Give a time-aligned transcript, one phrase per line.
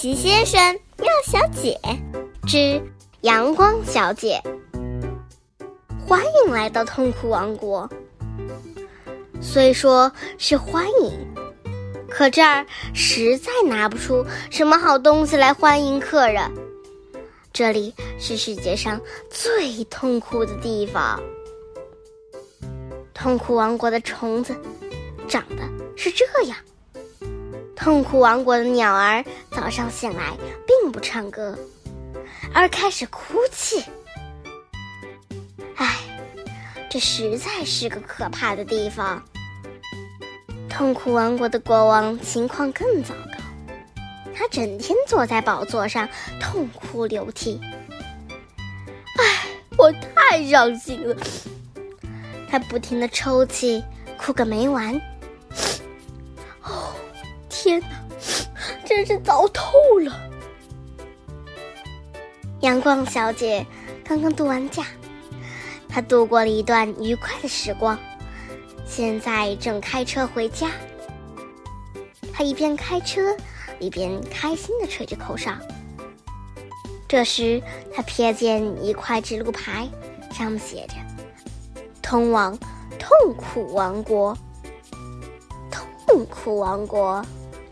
[0.00, 1.76] 奇先生、妙小姐
[2.46, 2.80] 之
[3.22, 4.40] 阳光小姐，
[6.06, 7.90] 欢迎来到痛苦王国。
[9.40, 11.34] 虽说是欢迎，
[12.08, 12.64] 可这儿
[12.94, 16.48] 实在拿不出什么好东西来欢迎客人。
[17.52, 21.20] 这里是世界上最痛苦的地方。
[23.12, 24.54] 痛苦王国的虫子
[25.26, 26.56] 长得是这样。
[27.78, 31.56] 痛苦王国的鸟儿早上醒来并不唱歌，
[32.52, 33.84] 而开始哭泣。
[35.76, 35.96] 唉，
[36.90, 39.22] 这实在是个可怕的地方。
[40.68, 44.02] 痛苦王国的国王情况更糟糕，
[44.34, 46.08] 他整天坐在宝座上
[46.40, 47.60] 痛哭流涕。
[49.16, 49.46] 唉，
[49.78, 51.16] 我太伤心了。
[52.50, 53.84] 他不停的抽泣，
[54.18, 55.00] 哭个没完。
[57.60, 57.88] 天哪，
[58.86, 60.16] 真是糟透了！
[62.60, 63.66] 阳光小姐
[64.04, 64.84] 刚刚度完假，
[65.88, 67.98] 她度过了一段愉快的时光，
[68.86, 70.70] 现在正开车回家。
[72.32, 73.36] 她一边开车，
[73.80, 75.50] 一边开心的吹着口哨。
[77.08, 77.60] 这时，
[77.92, 79.88] 她瞥见一块指路牌，
[80.32, 80.94] 上面写着
[82.00, 82.56] “通往
[83.00, 84.38] 痛苦王国”。
[86.06, 87.20] 痛苦王国。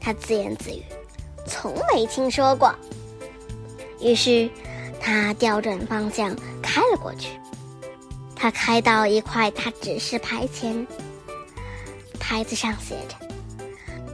[0.00, 0.82] 他自言自语
[1.46, 2.74] ：“从没听说过。”
[4.00, 4.48] 于是，
[5.00, 7.28] 他调转方向开了过去。
[8.34, 10.86] 他开到一块大指示牌前，
[12.18, 13.14] 牌子上写着：“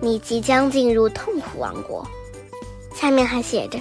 [0.02, 2.04] 你即将进入痛苦王国。”
[2.92, 3.78] 下面还写着：“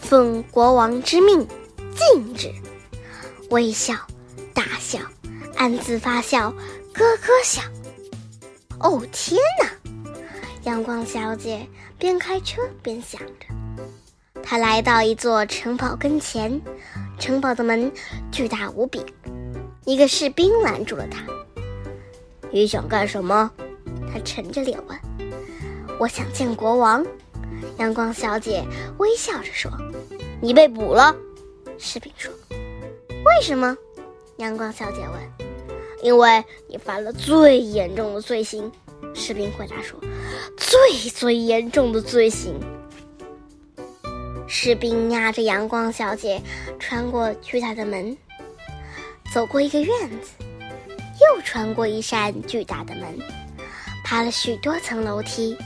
[0.00, 1.46] 奉国王之命，
[1.94, 2.52] 禁止
[3.50, 3.94] 微笑、
[4.52, 4.98] 大笑、
[5.56, 6.50] 暗自发笑、
[6.92, 7.62] 咯咯笑。”
[8.80, 9.70] 哦，天哪！
[10.68, 11.66] 阳光小姐
[11.98, 13.46] 边开车边想着，
[14.42, 16.60] 她来到一座城堡跟前，
[17.18, 17.90] 城堡的门
[18.30, 19.02] 巨大无比。
[19.86, 21.24] 一个士兵拦住了她。
[22.52, 23.50] “你想干什么？”
[24.12, 24.98] 他沉着脸问。
[25.98, 27.02] “我想见国王。”
[27.78, 28.62] 阳光小姐
[28.98, 29.72] 微笑着说。
[30.42, 31.16] “你被捕了。”
[31.80, 32.30] 士兵说。
[33.24, 33.74] “为什么？”
[34.36, 35.48] 阳光小姐问。
[36.04, 38.70] “因为你犯了最严重的罪行。”
[39.14, 39.98] 士兵回答说。
[40.56, 42.58] 最最严重的罪行。
[44.46, 46.40] 士兵押着阳光小姐
[46.78, 48.16] 穿过巨大的门，
[49.32, 50.30] 走过一个院子，
[51.20, 53.18] 又穿过一扇巨大的门，
[54.04, 55.56] 爬了许多层楼梯，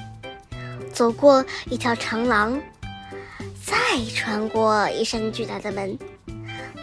[0.92, 2.60] 走过一条长廊，
[3.64, 3.74] 再
[4.14, 5.96] 穿过一扇巨大的门，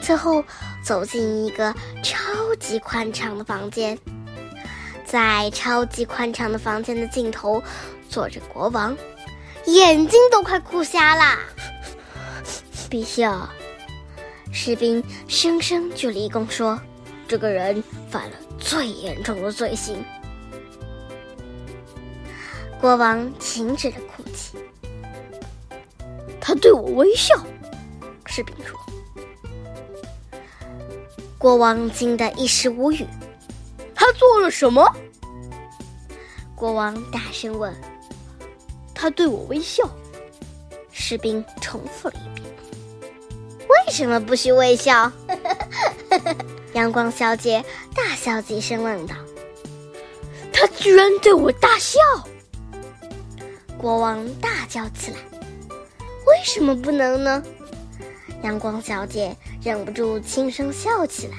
[0.01, 0.43] 最后
[0.81, 3.97] 走进一个超级宽敞的房间。
[5.09, 7.63] 在超级宽敞的房间的尽头，
[8.07, 8.95] 坐着国王，
[9.65, 11.39] 眼睛都快哭瞎啦！
[12.91, 13.49] 陛下，
[14.53, 16.79] 士兵声声鞠了一躬，说
[17.27, 20.05] ：“这个人犯了最严重的罪行。”
[22.79, 24.59] 国王停止了哭泣，
[26.39, 27.35] 他对我微笑。
[28.27, 28.79] 士兵说
[31.39, 33.07] ：“国王惊得一时无语。”
[33.99, 34.89] 他做了什么？
[36.55, 37.75] 国王大声问。
[38.95, 39.83] 他对我微笑。
[40.89, 42.47] 士兵重复了一遍。
[43.59, 45.11] 为什么不许微笑？
[46.73, 49.15] 阳光小姐大笑几声问道。
[50.53, 51.99] 他居然对我大笑！
[53.77, 55.17] 国王大叫起来。
[56.25, 57.43] 为什么不能呢？
[58.43, 61.35] 阳光小姐忍不住轻声笑起来。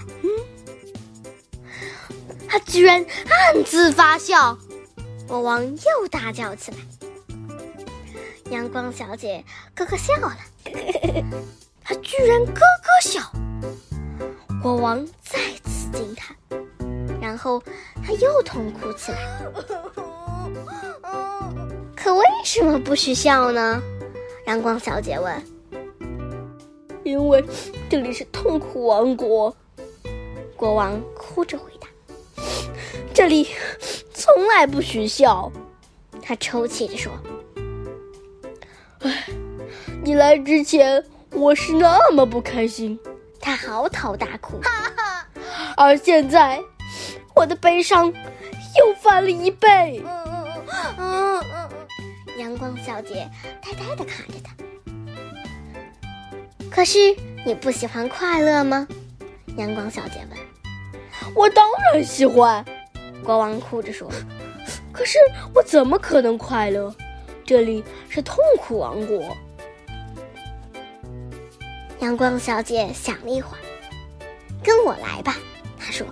[2.50, 4.58] 他居然暗自发笑，
[5.28, 6.78] 国王又大叫起来。
[8.50, 9.44] 阳光小姐
[9.76, 10.36] 咯咯笑了，
[11.84, 13.22] 他居然咯咯笑，
[14.60, 16.36] 国王再次惊叹，
[17.20, 17.62] 然后
[18.04, 19.18] 他又痛哭起来。
[21.94, 23.80] 可为什么不许笑呢？
[24.48, 25.40] 阳光小姐问。
[27.04, 27.44] 因为
[27.88, 29.56] 这里是痛苦王国，
[30.56, 31.79] 国王哭着回答。
[33.12, 33.48] 这里
[34.14, 35.50] 从来不许笑，
[36.22, 37.12] 他抽泣着说
[39.00, 39.26] ：“唉，
[40.02, 42.98] 你来之前我是那么不开心。”
[43.40, 44.60] 他嚎啕大哭，
[45.76, 46.62] 而现在
[47.34, 50.02] 我的悲伤又翻了一倍。
[52.38, 53.28] 阳光小姐
[53.62, 54.54] 呆呆的看着他。
[56.70, 56.98] 可是
[57.44, 58.86] 你不喜欢快乐吗？
[59.56, 60.38] 阳光小姐问。
[61.34, 62.64] 我当然喜欢。
[63.24, 64.10] 国王哭着说
[64.92, 65.18] ：“可是
[65.54, 66.94] 我怎么可能快乐？
[67.44, 69.36] 这里是痛苦王国。
[72.00, 73.60] 阳光小姐想了一会儿，
[74.62, 75.36] 跟我来吧。
[75.78, 76.06] 她说：“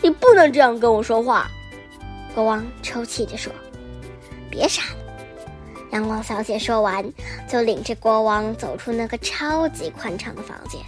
[0.00, 1.50] 你不能这样跟我说话。”
[2.34, 3.52] 国王抽泣着说
[4.50, 4.98] ：“别傻了。”
[5.92, 7.04] 阳光小姐说完，
[7.46, 10.80] 就领着国王走出那个超级宽敞的房间，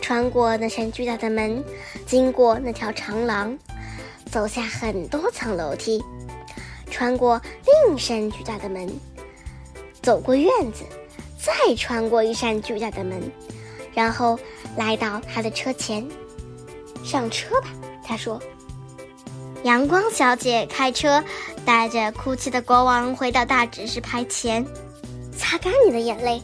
[0.00, 1.62] 穿过那扇巨大的门，
[2.04, 3.56] 经过那条长廊，
[4.34, 6.02] 走下很多层楼梯，
[6.90, 7.40] 穿过
[7.86, 8.92] 另一扇巨大的门，
[10.02, 10.82] 走过院子。
[11.38, 13.22] 再穿过一扇巨大的门，
[13.92, 14.36] 然后
[14.76, 16.04] 来到他的车前，
[17.04, 17.68] 上车吧。
[18.02, 18.42] 他说
[19.62, 21.22] ：“阳光小姐开车
[21.64, 24.66] 带着哭泣的国王回到大指示牌前，
[25.38, 26.42] 擦干你的眼泪。”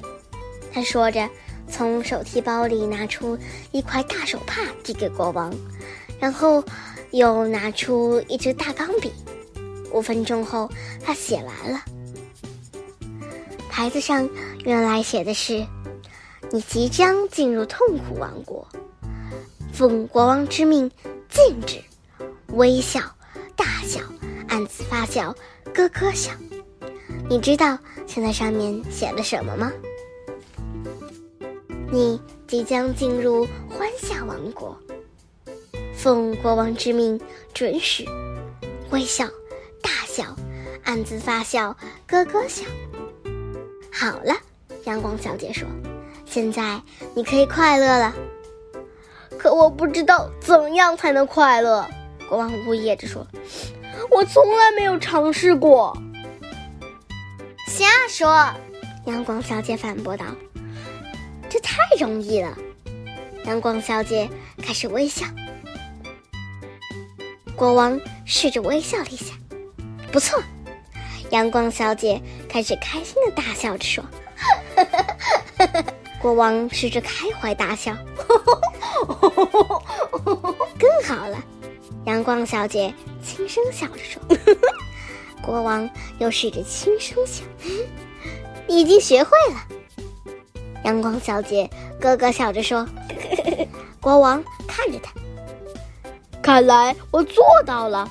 [0.73, 1.29] 他说着，
[1.69, 3.37] 从手提包里拿出
[3.73, 5.53] 一块大手帕递给国王，
[6.21, 6.63] 然后
[7.11, 9.11] 又拿出一支大钢笔。
[9.93, 10.71] 五分钟后，
[11.03, 11.83] 他写完了。
[13.69, 14.29] 牌子上
[14.65, 15.67] 原来写的是
[16.53, 18.69] ：“你即将进入痛苦王国，
[19.73, 20.89] 奉国王之命，
[21.29, 21.83] 禁止
[22.49, 23.01] 微笑、
[23.57, 24.01] 大笑、
[24.49, 25.35] 暗自发笑、
[25.73, 26.31] 咯咯笑。”
[27.29, 29.73] 你知道现在上面写了什么吗？
[31.91, 34.77] 你即将进入欢笑王国，
[36.03, 37.21] 奉国王之命，
[37.53, 38.09] 准许
[38.89, 39.27] 微笑、
[39.83, 40.35] 大笑、
[40.83, 41.77] 暗自发笑、
[42.07, 42.65] 咯咯笑。
[43.93, 44.35] 好了，
[44.85, 45.69] 阳光小姐说
[46.25, 46.81] ：“现在
[47.15, 48.15] 你可以快乐了。”
[49.39, 51.87] 可我不知道怎样才能快乐。
[52.31, 53.27] 国王呜咽着说
[54.11, 55.95] ：“我从来没有尝试过。”
[57.69, 58.51] 瞎说！
[59.05, 60.25] 阳光小姐反驳道
[61.51, 62.57] ：“这太容易了。”
[63.45, 64.31] 阳光小姐
[64.63, 65.27] 开始微笑。
[67.61, 69.35] 国王试着微笑了一下，
[70.11, 70.43] 不错。
[71.29, 72.19] 阳光小姐
[72.49, 74.03] 开始开心的大笑着说
[76.23, 77.95] ：“国王试着开怀大笑，
[80.81, 81.37] 更好了。”
[82.07, 84.23] 阳光小姐轻声笑着说
[85.45, 85.87] ：“国王
[86.19, 87.43] 又试着轻声笑，
[88.67, 89.61] 你已经学会了。”
[90.85, 91.69] 阳光小姐
[92.01, 92.89] 咯咯笑着说
[94.01, 95.13] ：“国王看着他，
[96.43, 98.09] 看来我做到了。”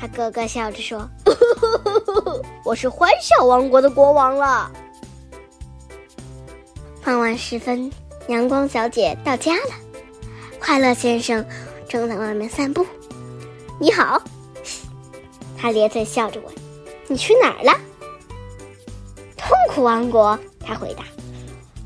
[0.00, 1.08] 他咯咯笑着说。
[2.64, 4.70] 我是欢笑王国的国王了。
[7.02, 7.90] 傍晚时分，
[8.28, 9.74] 阳光小姐到家了。
[10.58, 11.44] 快乐先生
[11.88, 12.86] 正在外面散步。
[13.78, 14.22] 你好，
[15.58, 16.54] 他咧嘴笑着问
[17.08, 17.72] ：“你去哪儿了？”
[19.36, 21.04] 痛苦王国，他回答：“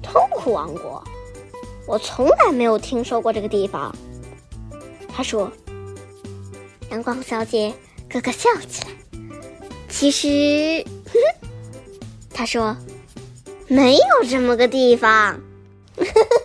[0.03, 1.03] 痛苦王国，
[1.87, 3.95] 我从来没有听说过这个地方。”
[5.13, 5.51] 他说。
[6.91, 7.73] 阳光小姐
[8.09, 8.89] 咯咯笑起来。
[9.89, 10.85] 其实，
[12.33, 12.77] 她说，
[13.69, 15.41] 没有这么个地方。
[15.97, 16.44] 呵呵